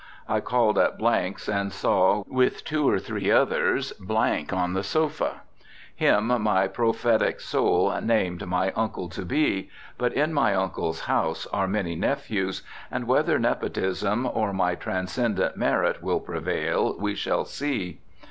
I 0.27 0.39
called 0.39 0.79
at 0.79 0.99
's 0.99 1.47
and 1.47 1.71
saw, 1.71 2.23
with 2.25 2.65
two 2.65 2.89
or 2.89 2.97
three 2.97 3.29
others, 3.29 3.93
on 4.01 4.73
the 4.73 4.81
sofa. 4.81 5.41
Him 5.95 6.41
my 6.41 6.67
prophetic 6.67 7.39
soul 7.39 7.95
named 8.01 8.47
my 8.47 8.71
uncle 8.71 9.09
to 9.09 9.21
be..... 9.23 9.69
But 9.99 10.13
in 10.13 10.33
my 10.33 10.55
uncle's 10.55 11.01
house 11.01 11.45
are 11.53 11.67
many 11.67 11.95
nephews, 11.95 12.63
and 12.89 13.05
whether 13.05 13.37
nepotism 13.37 14.25
or 14.33 14.51
my 14.53 14.73
transcendent 14.73 15.55
merit 15.55 16.01
will 16.01 16.19
prevail 16.19 16.95
we 16.97 17.13
shall 17.13 17.45
see. 17.45 17.99